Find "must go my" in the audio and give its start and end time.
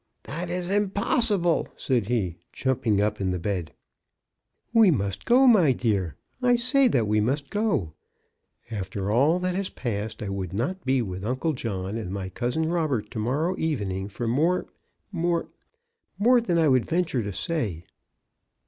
4.89-5.73